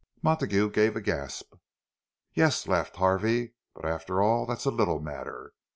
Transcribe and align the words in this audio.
Montague 0.23 0.71
gave 0.71 0.95
a 0.95 0.99
gasp. 0.99 1.53
"Yes," 2.33 2.67
laughed 2.67 2.95
Harvey. 2.95 3.53
"But 3.75 3.85
after 3.85 4.19
all, 4.19 4.47
that's 4.47 4.65
a 4.65 4.71
little 4.71 4.99
matter. 4.99 5.53